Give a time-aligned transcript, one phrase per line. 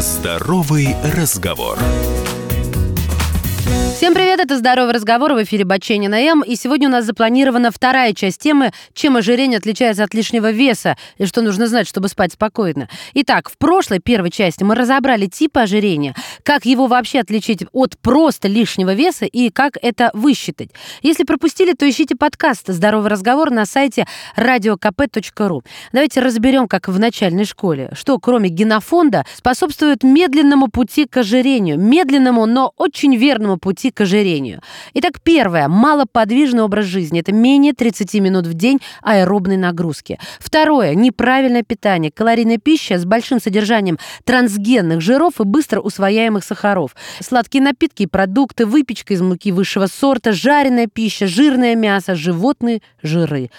[0.00, 1.78] Здоровый разговор.
[4.00, 6.40] Всем привет, это «Здоровый разговор» в эфире Баченина М.
[6.40, 11.26] И сегодня у нас запланирована вторая часть темы «Чем ожирение отличается от лишнего веса?» и
[11.26, 12.88] что нужно знать, чтобы спать спокойно.
[13.12, 18.48] Итак, в прошлой первой части мы разобрали типы ожирения, как его вообще отличить от просто
[18.48, 20.70] лишнего веса и как это высчитать.
[21.02, 25.60] Если пропустили, то ищите подкаст «Здоровый разговор» на сайте radiokp.ru.
[25.92, 31.78] Давайте разберем, как в начальной школе, что кроме генофонда способствует медленному пути к ожирению.
[31.78, 34.60] Медленному, но очень верному пути к ожирению.
[34.94, 35.68] Итак, первое.
[35.68, 37.20] Малоподвижный образ жизни.
[37.20, 40.18] Это менее 30 минут в день аэробной нагрузки.
[40.38, 40.94] Второе.
[40.94, 42.10] Неправильное питание.
[42.10, 46.94] Калорийная пища с большим содержанием трансгенных жиров и быстро усвояемых сахаров.
[47.20, 53.50] Сладкие напитки и продукты, выпечка из муки высшего сорта, жареная пища, жирное мясо, животные жиры.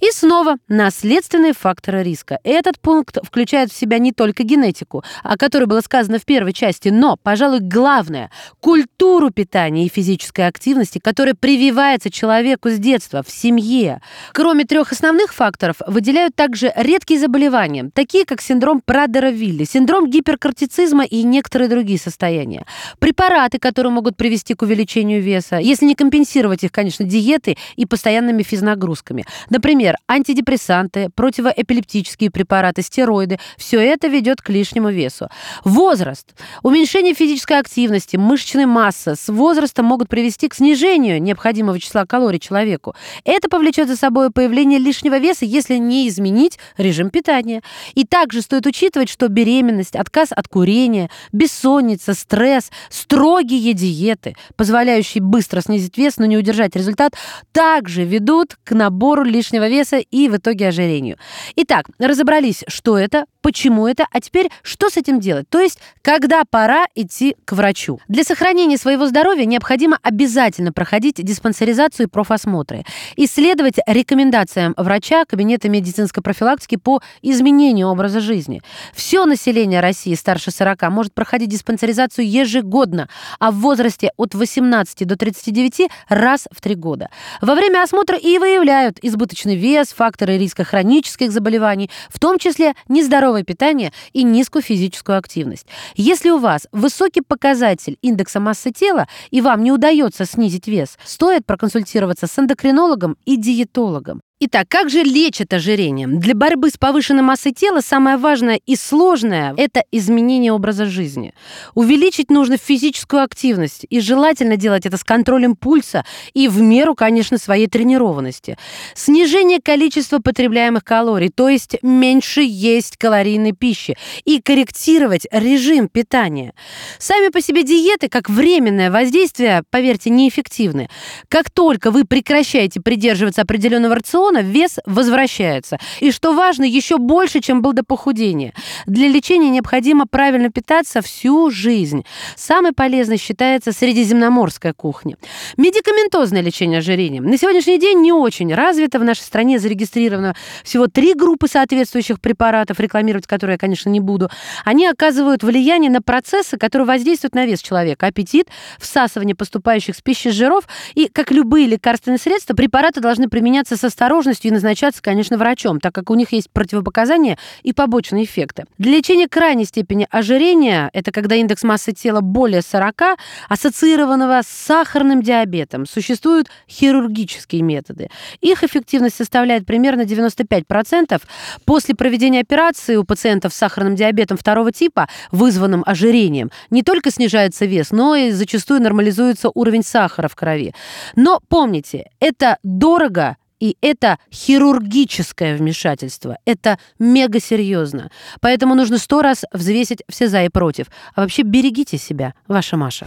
[0.00, 2.38] И снова наследственные факторы риска.
[2.44, 6.88] Этот пункт включает в себя не только генетику, о которой было сказано в первой части,
[6.88, 14.00] но, пожалуй, главное– культуру питания и физической активности, которая прививается человеку с детства, в семье.
[14.32, 21.22] Кроме трех основных факторов, выделяют также редкие заболевания, такие как синдром Прадера-Вилли, синдром гиперкортицизма и
[21.22, 22.64] некоторые другие состояния.
[22.98, 28.42] Препараты, которые могут привести к увеличению веса, если не компенсировать их, конечно, диетой и постоянными
[28.42, 29.24] физнагрузками.
[29.48, 33.38] Например, антидепрессанты, противоэпилептические препараты, стероиды.
[33.56, 35.28] Все это ведет к лишнему весу.
[35.64, 36.34] Возраст.
[36.62, 42.40] Уменьшение физической активности, мышечной массы с возрастом возраста могут привести к снижению необходимого числа калорий
[42.40, 42.94] человеку.
[43.24, 47.62] Это повлечет за собой появление лишнего веса, если не изменить режим питания.
[47.94, 55.60] И также стоит учитывать, что беременность, отказ от курения, бессонница, стресс, строгие диеты, позволяющие быстро
[55.60, 57.14] снизить вес, но не удержать результат,
[57.52, 61.16] также ведут к набору лишнего веса и в итоге ожирению.
[61.56, 65.48] Итак, разобрались, что это, почему это, а теперь что с этим делать?
[65.48, 68.00] То есть, когда пора идти к врачу.
[68.08, 69.59] Для сохранения своего здоровья необходимо
[70.02, 72.84] обязательно проходить диспансеризацию и профосмотры,
[73.16, 78.62] исследовать рекомендациям врача кабинета медицинской профилактики по изменению образа жизни.
[78.94, 85.16] Все население России старше 40 может проходить диспансеризацию ежегодно, а в возрасте от 18 до
[85.16, 87.08] 39 раз в три года.
[87.40, 93.42] Во время осмотра и выявляют избыточный вес, факторы риска хронических заболеваний, в том числе нездоровое
[93.42, 95.66] питание и низкую физическую активность.
[95.94, 101.46] Если у вас высокий показатель индекса массы тела и вам не удается снизить вес, стоит
[101.46, 104.20] проконсультироваться с эндокринологом и диетологом.
[104.42, 106.06] Итак, как же лечат ожирение?
[106.06, 111.34] Для борьбы с повышенной массой тела самое важное и сложное– это изменение образа жизни.
[111.74, 117.36] Увеличить нужно физическую активность, и желательно делать это с контролем пульса и в меру, конечно,
[117.36, 118.56] своей тренированности.
[118.94, 126.54] Снижение количества потребляемых калорий, то есть меньше есть калорийной пищи, и корректировать режим питания.
[126.98, 130.88] Сами по себе диеты, как временное воздействие, поверьте, неэффективны.
[131.28, 135.78] Как только вы прекращаете придерживаться определенного рациона, рациона вес возвращается.
[136.00, 138.52] И что важно, еще больше, чем был до похудения.
[138.86, 142.04] Для лечения необходимо правильно питаться всю жизнь.
[142.36, 145.16] Самой полезной считается средиземноморская кухня.
[145.56, 147.20] Медикаментозное лечение ожирения.
[147.20, 148.98] На сегодняшний день не очень развито.
[148.98, 154.30] В нашей стране зарегистрировано всего три группы соответствующих препаратов, рекламировать которые я, конечно, не буду.
[154.64, 158.06] Они оказывают влияние на процессы, которые воздействуют на вес человека.
[158.06, 158.48] Аппетит,
[158.78, 160.64] всасывание поступающих с пищи жиров.
[160.94, 165.80] И, как любые лекарственные средства, препараты должны применяться с осторожностью осторожностью и назначаться, конечно, врачом,
[165.80, 168.64] так как у них есть противопоказания и побочные эффекты.
[168.78, 175.22] Для лечения крайней степени ожирения, это когда индекс массы тела более 40, ассоциированного с сахарным
[175.22, 178.08] диабетом, существуют хирургические методы.
[178.40, 181.20] Их эффективность составляет примерно 95%.
[181.64, 187.64] После проведения операции у пациентов с сахарным диабетом второго типа, вызванным ожирением, не только снижается
[187.64, 190.74] вес, но и зачастую нормализуется уровень сахара в крови.
[191.16, 196.38] Но помните, это дорого, и это хирургическое вмешательство.
[196.44, 198.10] Это мега серьезно.
[198.40, 200.86] Поэтому нужно сто раз взвесить все за и против.
[201.14, 203.06] А вообще берегите себя, ваша Маша.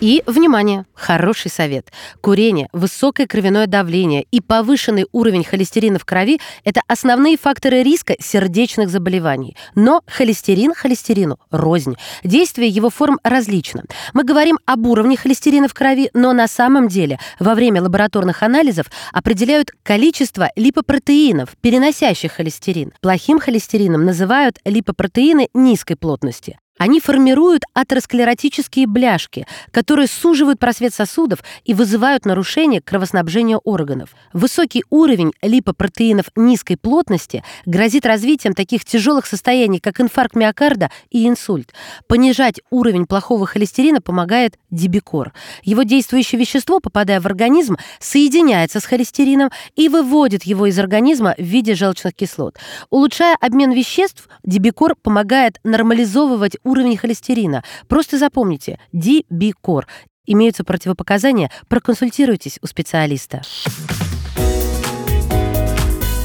[0.00, 1.90] И, внимание, хороший совет.
[2.20, 8.90] Курение, высокое кровяное давление и повышенный уровень холестерина в крови– это основные факторы риска сердечных
[8.90, 9.56] заболеваний.
[9.74, 11.94] Но холестерин холестерину рознь.
[12.22, 13.84] Действие его форм различно.
[14.12, 18.90] Мы говорим об уровне холестерина в крови, но на самом деле во время лабораторных анализов
[19.14, 22.92] определяют количество липопротеинов, переносящих холестерин.
[23.00, 26.58] Плохим холестерином называют липопротеины низкой плотности.
[26.78, 34.10] Они формируют атеросклеротические бляшки, которые суживают просвет сосудов и вызывают нарушение кровоснабжения органов.
[34.34, 41.72] Высокий уровень липопротеинов низкой плотности грозит развитием таких тяжелых состояний, как инфаркт миокарда и инсульт.
[42.08, 45.32] Понижать уровень плохого холестерина помогает дибикор.
[45.62, 51.42] Его действующее вещество, попадая в организм, соединяется с холестерином и выводит его из организма в
[51.42, 52.56] виде желчных кислот.
[52.90, 57.62] Улучшая обмен веществ, дибикор помогает нормализовывать уровень холестерина.
[57.88, 59.86] Просто запомните, DB-кор.
[60.26, 63.42] Имеются противопоказания, проконсультируйтесь у специалиста.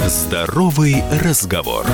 [0.08, 1.86] Здоровый разговор.